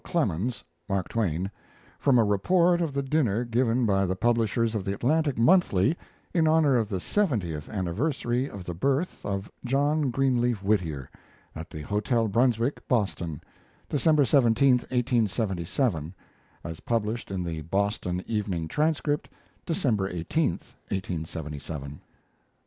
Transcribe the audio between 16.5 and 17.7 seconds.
as published in the